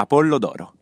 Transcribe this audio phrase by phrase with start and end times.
[0.00, 0.72] Apollodoro.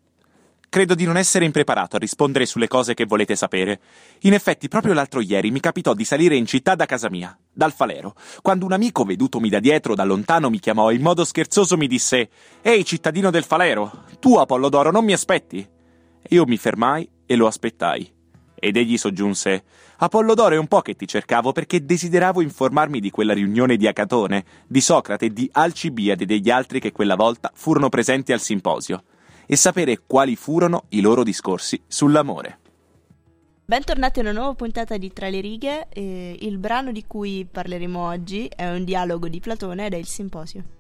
[0.71, 3.81] Credo di non essere impreparato a rispondere sulle cose che volete sapere.
[4.21, 7.73] In effetti, proprio l'altro ieri mi capitò di salire in città da casa mia, dal
[7.73, 11.77] falero, quando un amico, vedutomi da dietro, da lontano, mi chiamò e in modo scherzoso
[11.77, 12.29] mi disse:
[12.61, 15.67] Ehi, cittadino del falero, tu, Apollodoro, non mi aspetti?
[16.29, 18.18] Io mi fermai e lo aspettai.
[18.61, 19.63] Ed egli soggiunse:
[19.99, 24.45] Apollodoro è un po' che ti cercavo perché desideravo informarmi di quella riunione di Acatone,
[24.67, 29.03] di Socrate, di Alcibiade e degli altri che quella volta furono presenti al simposio
[29.47, 32.59] e sapere quali furono i loro discorsi sull'amore.
[33.65, 35.89] Bentornati a una nuova puntata di Tra le righe.
[35.91, 40.07] Eh, il brano di cui parleremo oggi è un dialogo di Platone ed è il
[40.07, 40.78] Simposio.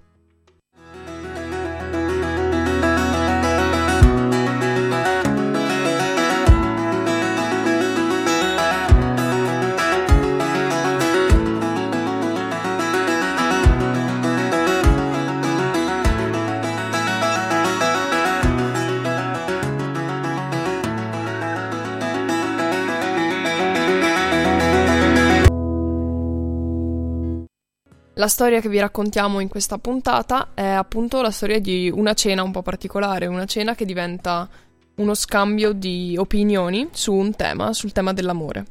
[28.19, 32.43] La storia che vi raccontiamo in questa puntata è appunto la storia di una cena
[32.43, 34.49] un po' particolare, una cena che diventa
[34.97, 38.65] uno scambio di opinioni su un tema, sul tema dell'amore.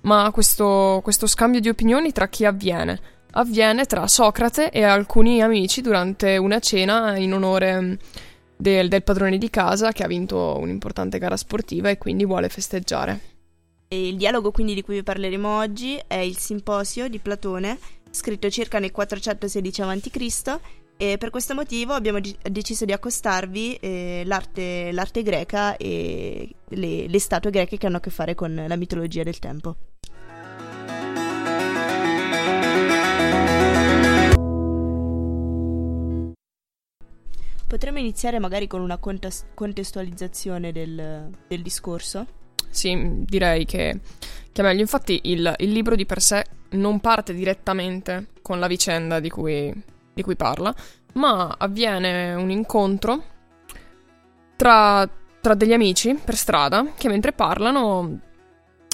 [0.00, 2.98] Ma questo, questo scambio di opinioni tra chi avviene?
[3.30, 7.98] Avviene tra Socrate e alcuni amici durante una cena in onore
[8.56, 13.20] del, del padrone di casa che ha vinto un'importante gara sportiva e quindi vuole festeggiare.
[13.90, 17.78] Il dialogo quindi di cui vi parleremo oggi è il Simposio di Platone
[18.12, 20.60] scritto circa nel 416 a.C.
[20.96, 27.18] E per questo motivo abbiamo deciso di accostarvi eh, l'arte, l'arte, greca e le, le
[27.18, 29.76] statue greche che hanno a che fare con la mitologia del tempo.
[37.66, 42.26] Potremmo iniziare magari con una contestualizzazione del, del discorso?
[42.68, 43.98] Sì, direi che,
[44.52, 44.80] che è meglio.
[44.80, 49.72] Infatti il, il libro di per sé non parte direttamente con la vicenda di cui,
[50.12, 50.74] di cui parla,
[51.14, 53.22] ma avviene un incontro
[54.56, 55.08] tra,
[55.40, 58.20] tra degli amici per strada che mentre parlano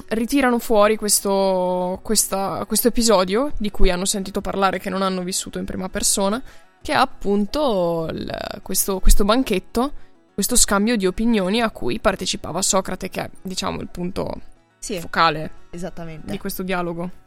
[0.08, 5.58] ritirano fuori questo, questa, questo episodio di cui hanno sentito parlare che non hanno vissuto
[5.58, 6.42] in prima persona,
[6.80, 9.92] che è appunto il, questo, questo banchetto,
[10.32, 14.40] questo scambio di opinioni a cui partecipava Socrate, che è diciamo il punto
[14.78, 15.50] sì, focale
[16.24, 17.26] di questo dialogo.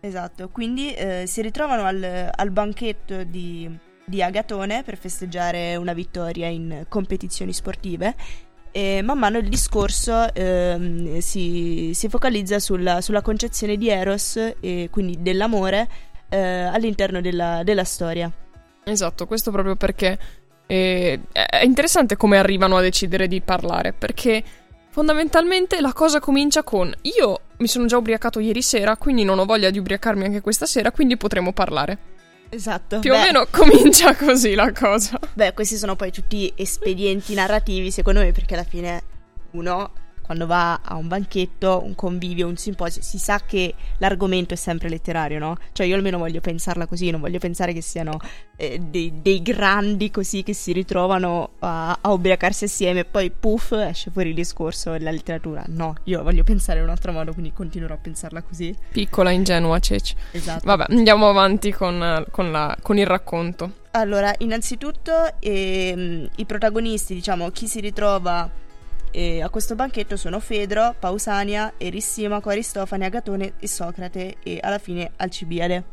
[0.00, 3.70] Esatto, quindi eh, si ritrovano al, al banchetto di,
[4.04, 8.14] di, Agatone per festeggiare una vittoria in competizioni sportive
[8.70, 14.88] e man mano il discorso eh, si, si, focalizza sulla, sulla, concezione di Eros e
[14.90, 15.88] quindi dell'amore
[16.28, 18.30] eh, all'interno della, della, storia.
[18.84, 20.18] Esatto, questo proprio perché
[20.66, 24.42] eh, è interessante come arrivano a decidere di parlare, perché
[24.94, 29.44] Fondamentalmente la cosa comincia con io mi sono già ubriacato ieri sera, quindi non ho
[29.44, 31.98] voglia di ubriacarmi anche questa sera, quindi potremo parlare.
[32.48, 33.00] Esatto.
[33.00, 33.16] Più Beh.
[33.16, 35.18] o meno comincia così la cosa.
[35.32, 39.02] Beh, questi sono poi tutti espedienti narrativi, secondo me, perché alla fine
[39.54, 39.90] uno
[40.24, 44.88] quando va a un banchetto, un convivio, un simposio, si sa che l'argomento è sempre
[44.88, 45.58] letterario, no?
[45.72, 48.18] Cioè io almeno voglio pensarla così, non voglio pensare che siano
[48.56, 53.72] eh, dei, dei, grandi così che si ritrovano a, a ubriacarsi assieme e poi puff
[53.72, 55.62] esce fuori il discorso della letteratura.
[55.66, 58.74] No, io voglio pensare in un altro modo, quindi continuerò a pensarla così.
[58.92, 60.16] Piccola, ingenua, Ceci.
[60.30, 60.62] Esatto.
[60.64, 63.82] Vabbè, andiamo avanti con, con, la, con il racconto.
[63.90, 68.50] Allora, innanzitutto ehm, i protagonisti, diciamo, chi si ritrova
[69.14, 75.12] e a questo banchetto sono Fedro, Pausania, Erissimaco, Aristofane, Agatone e Socrate e alla fine
[75.14, 75.84] Alcibiade.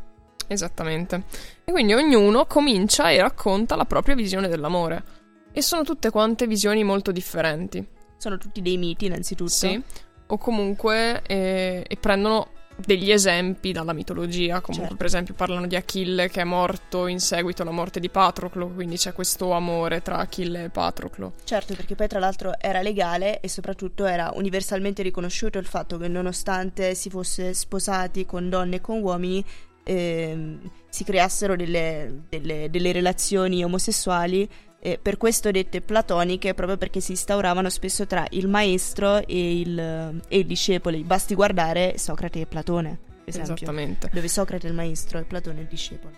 [0.48, 1.22] Esattamente.
[1.64, 5.04] E quindi ognuno comincia e racconta la propria visione dell'amore.
[5.52, 7.86] E sono tutte quante visioni molto differenti.
[8.16, 9.50] Sono tutti dei miti, innanzitutto.
[9.50, 9.80] Sì.
[10.26, 14.96] O comunque eh, e prendono degli esempi dalla mitologia, comunque certo.
[14.96, 18.96] per esempio parlano di Achille che è morto in seguito alla morte di Patroclo, quindi
[18.96, 21.34] c'è questo amore tra Achille e Patroclo.
[21.44, 26.08] Certo, perché poi tra l'altro era legale e soprattutto era universalmente riconosciuto il fatto che
[26.08, 29.44] nonostante si fosse sposati con donne e con uomini,
[29.84, 30.58] eh,
[30.88, 34.48] si creassero delle, delle, delle relazioni omosessuali
[34.84, 39.78] eh, per questo dette platoniche, proprio perché si instauravano spesso tra il maestro e il,
[39.78, 40.98] e il discepolo.
[41.04, 44.10] Basti guardare Socrate e Platone, esempio, Esattamente.
[44.12, 46.14] Dove Socrate è il maestro e Platone è il discepolo.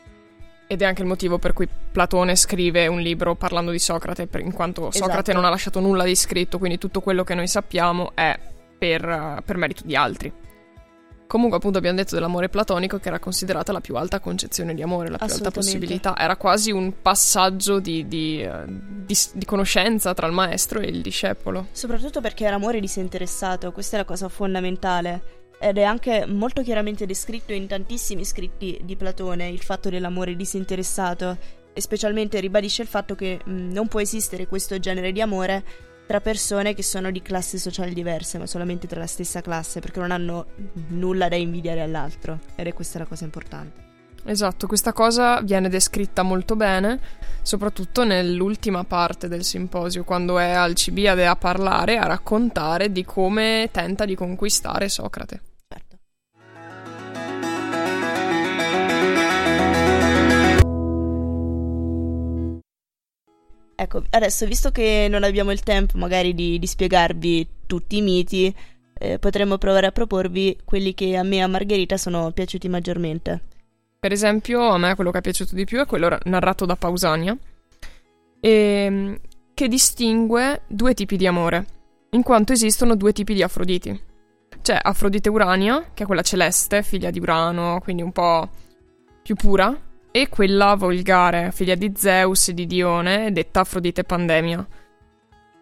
[0.67, 4.53] Ed è anche il motivo per cui Platone scrive un libro parlando di Socrate, in
[4.53, 5.33] quanto Socrate esatto.
[5.35, 8.35] non ha lasciato nulla di scritto, quindi tutto quello che noi sappiamo è
[8.79, 10.33] per, per merito di altri.
[11.35, 15.09] Comunque, appunto, abbiamo detto dell'amore platonico che era considerata la più alta concezione di amore,
[15.09, 16.17] la più alta possibilità.
[16.17, 21.03] Era quasi un passaggio di, di, eh, di, di, conoscenza tra il maestro e il
[21.03, 21.67] discepolo.
[21.73, 25.23] Soprattutto perché era amore disinteressato, questa è la cosa fondamentale.
[25.59, 31.37] Ed è anche molto chiaramente descritto in tantissimi scritti di Platone il fatto dell'amore disinteressato,
[31.73, 35.65] e specialmente ribadisce il fatto che mh, non può esistere questo genere di amore
[36.07, 40.01] tra persone che sono di classi sociali diverse, ma solamente tra la stessa classe, perché
[40.01, 40.47] non hanno
[40.89, 42.41] nulla da invidiare all'altro.
[42.55, 43.83] Ed è questa la cosa importante.
[44.27, 46.99] Esatto, questa cosa viene descritta molto bene,
[47.43, 54.07] soprattutto nell'ultima parte del simposio, quando è Alcibiade a parlare, a raccontare di come tenta
[54.07, 55.54] di conquistare Socrate.
[63.85, 68.55] Ecco, adesso visto che non abbiamo il tempo magari di, di spiegarvi tutti i miti,
[68.95, 73.43] eh, potremmo provare a proporvi quelli che a me e a Margherita sono piaciuti maggiormente.
[74.01, 77.37] Per esempio, a me quello che è piaciuto di più è quello narrato da Pausania,
[78.41, 79.21] ehm,
[79.53, 81.67] che distingue due tipi di amore,
[82.11, 84.01] in quanto esistono due tipi di Afroditi.
[84.63, 88.49] C'è Afrodite Urania, che è quella celeste, figlia di Urano, quindi un po'
[89.23, 89.79] più pura,
[90.17, 94.65] e quella volgare, figlia di Zeus e di Dione, detta Afrodite Pandemia.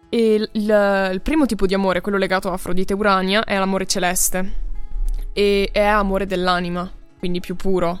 [0.09, 4.53] E il, il, primo tipo di amore, quello legato a Afrodite Urania, è l'amore celeste
[5.33, 7.99] e è amore dell'anima, quindi più puro.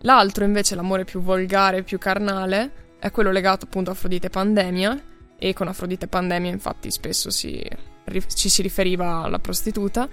[0.00, 5.02] L'altro invece, l'amore più volgare, più carnale, è quello legato appunto a Afrodite Pandemia
[5.38, 7.64] e con Afrodite Pandemia infatti spesso si,
[8.34, 10.08] ci si riferiva alla prostituta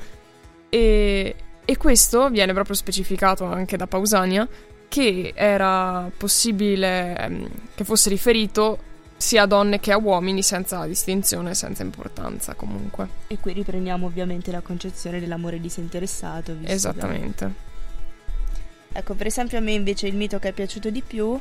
[0.70, 1.36] e,
[1.66, 4.48] e questo viene proprio specificato anche da Pausania
[4.92, 8.78] che era possibile ehm, che fosse riferito
[9.16, 13.08] sia a donne che a uomini senza distinzione, senza importanza comunque.
[13.28, 16.58] E qui riprendiamo ovviamente la concezione dell'amore disinteressato.
[16.64, 17.46] Esattamente.
[17.46, 19.00] Da...
[19.00, 21.40] Ecco, per esempio a me invece il mito che è piaciuto di più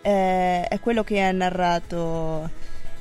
[0.00, 2.50] è, è quello che è narrato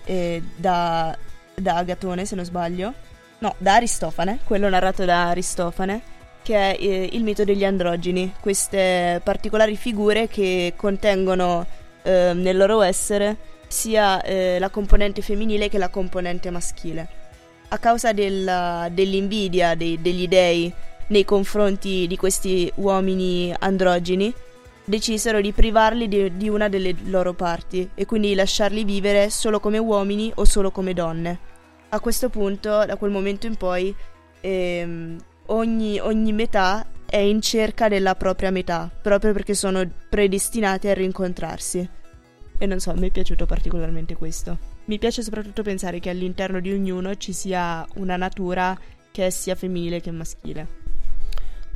[0.03, 1.17] eh, da,
[1.55, 2.93] da Agatone, se non sbaglio.
[3.39, 6.16] No, da Aristofane, quello narrato da Aristofane
[6.47, 11.65] che è eh, il mito degli androgeni, queste particolari figure che contengono
[12.03, 13.35] eh, nel loro essere
[13.67, 17.05] sia eh, la componente femminile che la componente maschile.
[17.67, 20.71] A causa della, dell'invidia dei, degli dei
[21.07, 24.33] nei confronti di questi uomini androgeni,
[24.85, 29.79] decisero di privarli di, di, una delle loro parti e quindi lasciarli vivere solo come
[29.79, 31.39] uomini o solo come donne.
[31.89, 33.93] A questo punto, da quel momento in poi,
[34.39, 35.17] ehm,
[35.47, 41.89] ogni, ogni metà è in cerca della propria metà, proprio perché sono predestinati a rincontrarsi.
[42.57, 44.57] E non so, mi è piaciuto particolarmente questo.
[44.85, 48.77] Mi piace soprattutto pensare che all'interno di ognuno ci sia una natura
[49.11, 50.85] che è sia femminile che maschile.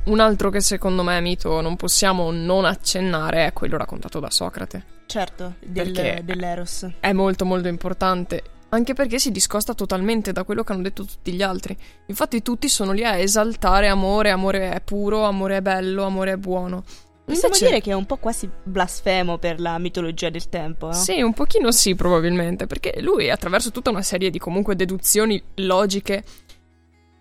[0.04, 4.84] Un altro che secondo me mito non possiamo non accennare è quello raccontato da Socrate.
[5.06, 5.92] Certo, del,
[6.24, 6.88] dell'Eros.
[6.98, 8.42] È molto molto importante
[8.74, 11.76] anche perché si discosta totalmente da quello che hanno detto tutti gli altri.
[12.06, 16.36] Infatti tutti sono lì a esaltare amore, amore è puro, amore è bello, amore è
[16.36, 16.82] buono.
[17.24, 17.66] Possiamo Invece...
[17.66, 20.92] dire che è un po' quasi blasfemo per la mitologia del tempo, no?
[20.94, 26.24] Sì, un pochino sì, probabilmente, perché lui attraverso tutta una serie di comunque deduzioni logiche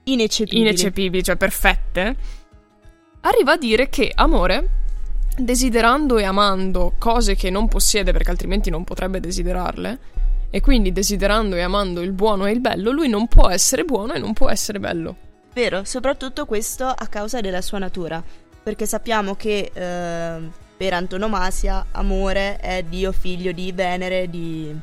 [0.06, 2.16] ineccepibili, ineccepibili cioè perfette,
[3.22, 4.80] arriva a dire che amore
[5.38, 10.00] desiderando e amando cose che non possiede perché altrimenti non potrebbe desiderarle,
[10.52, 14.14] e quindi desiderando e amando il buono e il bello, lui non può essere buono
[14.14, 15.16] e non può essere bello.
[15.54, 18.22] Vero, soprattutto questo a causa della sua natura,
[18.62, 24.76] perché sappiamo che eh, per antonomasia amore è Dio figlio di Venere, di,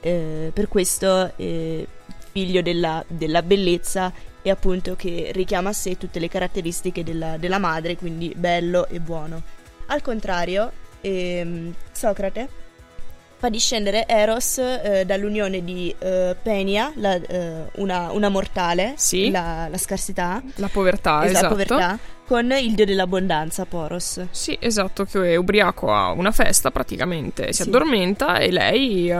[0.00, 1.86] eh, per questo eh,
[2.30, 4.12] figlio della, della, bellezza
[4.42, 9.00] e appunto che richiama a sé tutte le caratteristiche della, della madre, quindi bello e
[9.00, 9.42] buono.
[9.86, 12.68] Al contrario, ehm, Socrate
[13.40, 19.30] fa discendere Eros eh, dall'unione di eh, Penia, la, eh, una, una, mortale, sì.
[19.30, 21.42] la, la, scarsità, la povertà, esatto.
[21.44, 24.26] La povertà, con il dio dell'abbondanza, Poros.
[24.30, 27.68] Sì, esatto, che è ubriaco a una festa praticamente, si sì.
[27.68, 29.10] addormenta e lei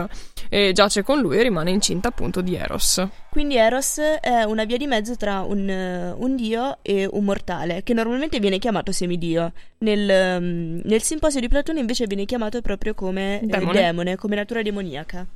[0.49, 3.07] eh, giace con lui e rimane incinta appunto di Eros.
[3.31, 7.95] Quindi Eros è una via di mezzo tra un, un dio e un mortale, che
[7.95, 9.53] normalmente viene chiamato semidio.
[9.79, 14.37] Nel, um, nel simposio di Platone invece viene chiamato proprio come demone, eh, demone come
[14.37, 15.27] natura demoniaca.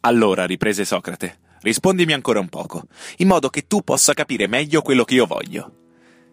[0.00, 2.84] Allora, riprese Socrate, rispondimi ancora un poco,
[3.18, 5.72] in modo che tu possa capire meglio quello che io voglio.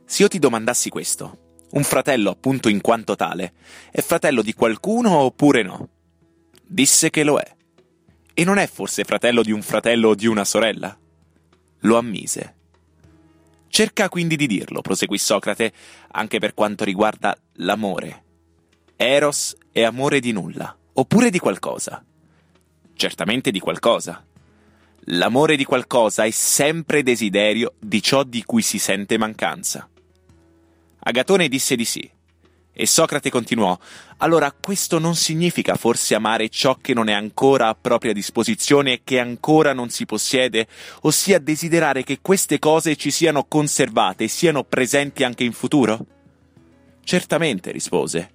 [0.06, 1.38] Se io ti domandassi questo,
[1.72, 3.54] un fratello appunto in quanto tale,
[3.92, 5.88] è fratello di qualcuno oppure no?
[6.72, 7.56] Disse che lo è.
[8.32, 10.96] E non è forse fratello di un fratello o di una sorella?
[11.80, 12.56] Lo ammise.
[13.70, 15.74] Cerca quindi di dirlo, proseguì Socrate,
[16.12, 18.24] anche per quanto riguarda l'amore.
[18.96, 22.06] Eros è amore di nulla, oppure di qualcosa.
[22.94, 24.24] Certamente di qualcosa.
[25.06, 29.90] L'amore di qualcosa è sempre desiderio di ciò di cui si sente mancanza.
[31.00, 32.18] Agatone disse di sì.
[32.80, 33.78] E Socrate continuò:
[34.20, 39.02] Allora questo non significa forse amare ciò che non è ancora a propria disposizione e
[39.04, 40.66] che ancora non si possiede,
[41.02, 46.06] ossia desiderare che queste cose ci siano conservate e siano presenti anche in futuro?
[47.04, 48.32] Certamente, rispose.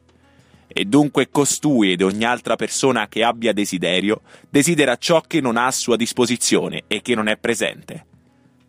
[0.66, 4.20] E dunque costui ed ogni altra persona che abbia desiderio
[4.50, 8.06] desidera ciò che non ha a sua disposizione e che non è presente,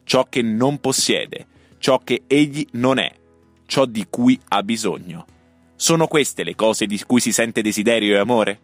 [0.05, 1.46] ciò che non possiede,
[1.79, 3.13] ciò che egli non è,
[3.65, 5.25] ciò di cui ha bisogno.
[5.75, 8.60] Sono queste le cose di cui si sente desiderio e amore?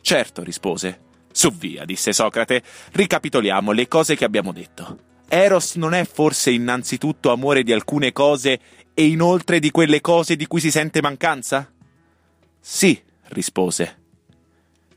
[0.00, 1.06] Certo, rispose.
[1.32, 2.62] Su via, disse Socrate,
[2.92, 4.98] ricapitoliamo le cose che abbiamo detto.
[5.28, 8.60] Eros non è forse innanzitutto amore di alcune cose
[8.94, 11.70] e inoltre di quelle cose di cui si sente mancanza?
[12.58, 13.96] Sì, rispose.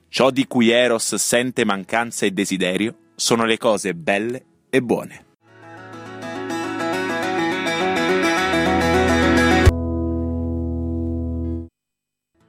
[0.07, 5.30] Ciò di cui Eros sente mancanza e desiderio sono le cose belle e buone.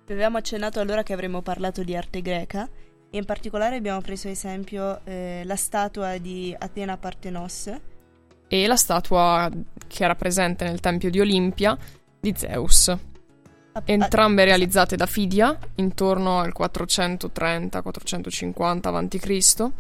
[0.08, 2.68] Avevamo accennato allora che avremmo parlato di arte greca
[3.10, 7.70] e in particolare abbiamo preso esempio eh, la statua di Atena Partenos
[8.48, 9.50] e la statua
[9.86, 11.76] che era presente nel tempio di Olimpia
[12.20, 12.94] di Zeus.
[13.84, 19.70] Entrambe realizzate da Fidia intorno al 430-450 a.C.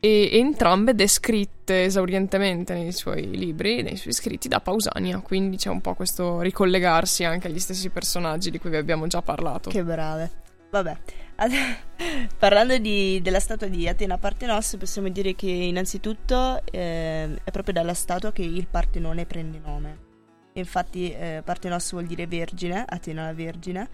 [0.00, 5.80] e entrambe descritte esaurientemente nei suoi libri, nei suoi scritti da Pausania, quindi c'è un
[5.80, 9.70] po' questo ricollegarsi anche agli stessi personaggi di cui vi abbiamo già parlato.
[9.70, 10.30] Che brave.
[10.70, 10.96] Vabbè,
[12.38, 17.94] parlando di, della statua di Atena Partenos, possiamo dire che innanzitutto eh, è proprio dalla
[17.94, 20.08] statua che il Partenone prende nome
[20.54, 23.88] infatti eh, Partenos vuol dire vergine, Atena la Vergine,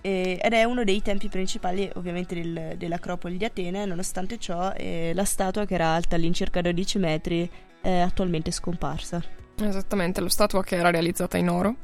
[0.00, 5.12] e, ed è uno dei templi principali ovviamente del, dell'Acropoli di Atene, nonostante ciò eh,
[5.14, 7.50] la statua che era alta all'incirca 12 metri
[7.80, 9.22] è attualmente scomparsa.
[9.60, 11.76] Esattamente, la statua che era realizzata in oro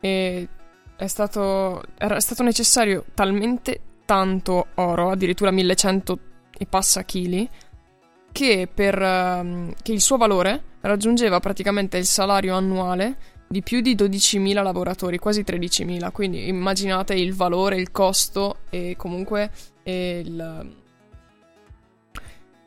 [0.00, 0.48] e
[0.96, 6.18] è stato, era stato necessario talmente tanto oro, addirittura 1100
[6.58, 7.48] e passa chili,
[8.32, 13.16] che, per, uh, che il suo valore raggiungeva praticamente il salario annuale
[13.48, 16.10] di più di 12.000 lavoratori, quasi 13.000.
[16.12, 19.50] Quindi immaginate il valore, il costo e comunque
[19.84, 20.74] il,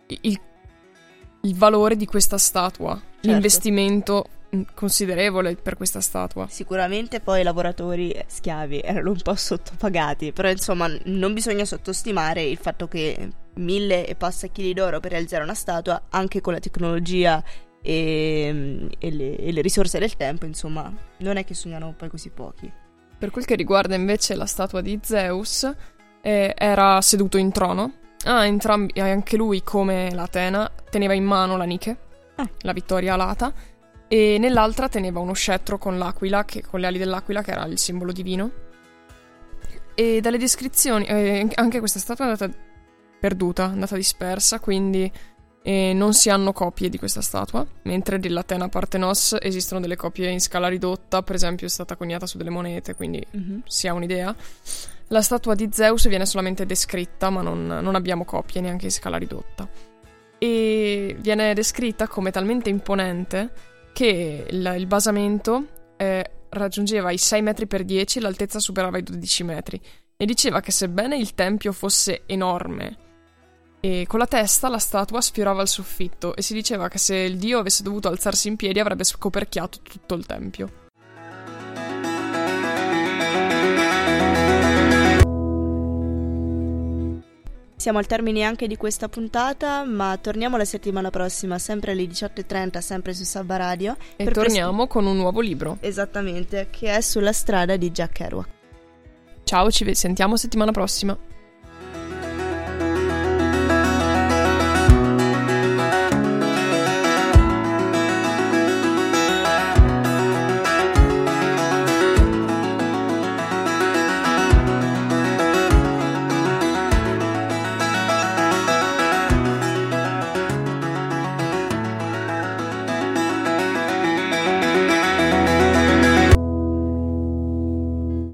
[0.07, 0.39] il,
[1.41, 3.27] il valore di questa statua, certo.
[3.27, 4.25] l'investimento
[4.73, 6.47] considerevole per questa statua.
[6.49, 12.57] Sicuramente poi i lavoratori schiavi erano un po' sottopagati, però insomma non bisogna sottostimare il
[12.57, 17.43] fatto che mille e passa chili d'oro per realizzare una statua, anche con la tecnologia
[17.81, 22.29] e, e, le, e le risorse del tempo, insomma, non è che sognano poi così
[22.29, 22.71] pochi.
[23.17, 25.71] Per quel che riguarda invece la statua di Zeus,
[26.21, 27.93] eh, era seduto in trono.
[28.25, 31.97] Ah, entrambi, anche lui, come l'Atena, teneva in mano la Nike,
[32.35, 32.49] ah.
[32.61, 33.53] la vittoria alata,
[34.07, 37.77] e nell'altra teneva uno scettro con l'aquila, che, con le ali dell'aquila, che era il
[37.77, 38.51] simbolo divino.
[39.95, 42.51] E dalle descrizioni, eh, anche questa statua è andata
[43.19, 45.11] perduta, è andata dispersa, quindi
[45.61, 50.39] eh, non si hanno copie di questa statua, mentre dell'Atena Partenos esistono delle copie in
[50.39, 53.59] scala ridotta, per esempio è stata coniata su delle monete, quindi mm-hmm.
[53.65, 54.35] si ha un'idea.
[55.07, 59.17] La statua di Zeus viene solamente descritta, ma non, non abbiamo copie neanche in scala
[59.17, 59.67] ridotta.
[60.37, 63.51] E viene descritta come talmente imponente
[63.91, 65.65] che il, il basamento
[65.97, 69.81] eh, raggiungeva i 6 metri per 10 e l'altezza superava i 12 metri.
[70.15, 73.07] E diceva che sebbene il tempio fosse enorme
[73.81, 77.37] e con la testa la statua sfiorava il soffitto e si diceva che se il
[77.37, 80.87] dio avesse dovuto alzarsi in piedi avrebbe scoperchiato tutto il tempio.
[87.77, 92.79] Siamo al termine anche di questa puntata, ma torniamo la settimana prossima, sempre alle 18.30,
[92.79, 93.95] sempre su Sabba Radio.
[94.17, 95.77] E torniamo pres- con un nuovo libro.
[95.79, 98.49] Esattamente, che è Sulla strada di Jack Kerouac.
[99.45, 101.17] Ciao, ci sentiamo settimana prossima.